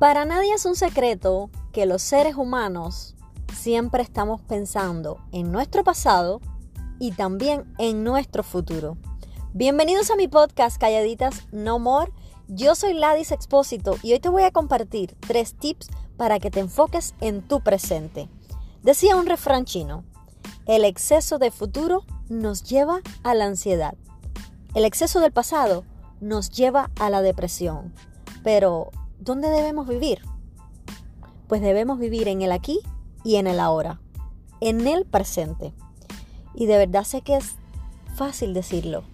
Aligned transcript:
Para 0.00 0.24
nadie 0.24 0.54
es 0.54 0.64
un 0.64 0.76
secreto 0.76 1.50
que 1.72 1.84
los 1.84 2.00
seres 2.00 2.34
humanos 2.34 3.16
siempre 3.54 4.02
estamos 4.02 4.40
pensando 4.40 5.18
en 5.30 5.52
nuestro 5.52 5.84
pasado 5.84 6.40
y 6.98 7.12
también 7.12 7.70
en 7.76 8.02
nuestro 8.02 8.42
futuro. 8.42 8.96
Bienvenidos 9.52 10.10
a 10.10 10.16
mi 10.16 10.26
podcast 10.26 10.80
Calladitas 10.80 11.42
No 11.52 11.78
More. 11.78 12.12
Yo 12.48 12.74
soy 12.76 12.94
Ladis 12.94 13.30
Expósito 13.30 13.98
y 14.02 14.14
hoy 14.14 14.20
te 14.20 14.30
voy 14.30 14.44
a 14.44 14.52
compartir 14.52 15.14
tres 15.20 15.52
tips 15.54 15.88
para 16.16 16.38
que 16.38 16.50
te 16.50 16.60
enfoques 16.60 17.14
en 17.20 17.46
tu 17.46 17.60
presente. 17.60 18.30
Decía 18.82 19.16
un 19.16 19.26
refrán 19.26 19.66
chino, 19.66 20.04
el 20.64 20.86
exceso 20.86 21.38
de 21.38 21.50
futuro 21.50 22.04
nos 22.30 22.62
lleva 22.62 23.02
a 23.22 23.34
la 23.34 23.44
ansiedad. 23.44 23.96
El 24.74 24.86
exceso 24.86 25.20
del 25.20 25.32
pasado 25.32 25.84
nos 26.22 26.48
lleva 26.48 26.90
a 26.98 27.10
la 27.10 27.20
depresión. 27.20 27.92
Pero 28.42 28.90
¿dónde 29.20 29.48
debemos 29.50 29.86
vivir? 29.86 30.22
Pues 31.46 31.60
debemos 31.60 31.98
vivir 31.98 32.28
en 32.28 32.42
el 32.42 32.52
aquí 32.52 32.80
y 33.22 33.36
en 33.36 33.46
el 33.46 33.60
ahora, 33.60 34.00
en 34.60 34.86
el 34.86 35.04
presente. 35.04 35.72
Y 36.54 36.66
de 36.66 36.78
verdad 36.78 37.04
sé 37.04 37.22
que 37.22 37.36
es 37.36 37.54
fácil 38.16 38.54
decirlo, 38.54 39.04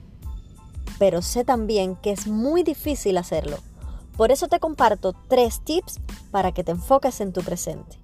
pero 0.98 1.23
sé 1.23 1.45
también 1.45 1.96
que 1.96 2.12
es 2.12 2.27
muy 2.27 2.62
difícil 2.62 3.19
hacerlo. 3.19 3.59
Por 4.16 4.32
eso 4.32 4.48
te 4.48 4.60
comparto 4.60 5.15
tres 5.29 5.60
tips 5.60 6.01
para 6.30 6.52
que 6.52 6.65
te 6.65 6.73
enfoques 6.73 7.20
en 7.20 7.32
tu 7.32 7.43
presente. 7.43 7.98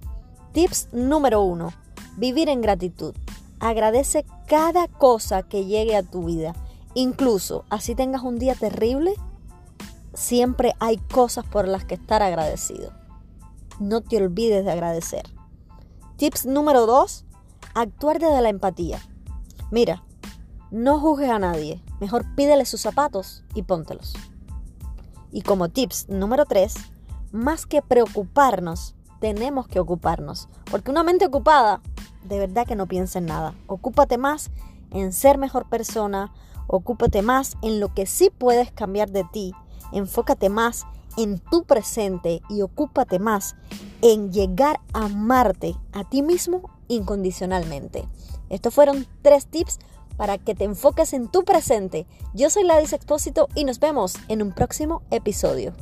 Tips 0.51 0.89
número 0.91 1.41
uno, 1.41 1.73
vivir 2.17 2.49
en 2.49 2.61
gratitud. 2.61 3.15
Agradece 3.59 4.25
cada 4.47 4.87
cosa 4.87 5.41
que 5.43 5.65
llegue 5.65 5.95
a 5.95 6.03
tu 6.03 6.25
vida. 6.25 6.53
Incluso 6.93 7.65
así 7.69 7.95
tengas 7.95 8.21
un 8.21 8.37
día 8.37 8.53
terrible, 8.53 9.15
siempre 10.13 10.73
hay 10.79 10.97
cosas 10.97 11.45
por 11.45 11.67
las 11.67 11.85
que 11.85 11.95
estar 11.95 12.21
agradecido. 12.21 12.91
No 13.79 14.01
te 14.01 14.17
olvides 14.17 14.65
de 14.65 14.71
agradecer. 14.71 15.23
Tips 16.17 16.45
número 16.45 16.85
2. 16.85 17.25
Actuar 17.73 18.19
desde 18.19 18.41
la 18.41 18.49
empatía. 18.49 19.01
Mira, 19.71 20.03
no 20.71 20.99
juzgues 20.99 21.29
a 21.29 21.39
nadie. 21.39 21.81
Mejor 21.99 22.25
pídele 22.35 22.65
sus 22.65 22.81
zapatos 22.81 23.43
y 23.55 23.63
póntelos. 23.63 24.13
Y 25.31 25.41
como 25.41 25.69
tips 25.69 26.09
número 26.09 26.45
3, 26.45 26.75
más 27.31 27.65
que 27.65 27.81
preocuparnos, 27.81 28.95
tenemos 29.19 29.67
que 29.67 29.79
ocuparnos. 29.79 30.49
Porque 30.69 30.91
una 30.91 31.03
mente 31.03 31.25
ocupada, 31.25 31.81
de 32.23 32.37
verdad 32.37 32.67
que 32.67 32.75
no 32.75 32.87
piensa 32.87 33.17
en 33.17 33.25
nada. 33.25 33.55
Ocúpate 33.65 34.19
más 34.19 34.51
en 34.91 35.11
ser 35.11 35.39
mejor 35.39 35.67
persona, 35.67 36.31
ocúpate 36.67 37.23
más 37.23 37.57
en 37.63 37.79
lo 37.79 37.91
que 37.93 38.05
sí 38.05 38.29
puedes 38.29 38.71
cambiar 38.71 39.09
de 39.09 39.23
ti 39.23 39.55
enfócate 39.93 40.49
más 40.49 40.85
en 41.17 41.39
tu 41.39 41.63
presente 41.63 42.41
y 42.49 42.61
ocúpate 42.61 43.19
más 43.19 43.55
en 44.01 44.31
llegar 44.31 44.79
a 44.93 45.05
amarte 45.05 45.75
a 45.91 46.03
ti 46.09 46.21
mismo 46.21 46.69
incondicionalmente. 46.87 48.07
Estos 48.49 48.73
fueron 48.73 49.07
tres 49.21 49.47
tips 49.47 49.79
para 50.17 50.37
que 50.37 50.55
te 50.55 50.63
enfoques 50.65 51.13
en 51.13 51.27
tu 51.27 51.43
presente. 51.43 52.05
Yo 52.33 52.49
soy 52.49 52.63
Ladis 52.63 52.93
Expósito 52.93 53.47
y 53.55 53.63
nos 53.63 53.79
vemos 53.79 54.15
en 54.27 54.41
un 54.41 54.51
próximo 54.51 55.01
episodio. 55.09 55.73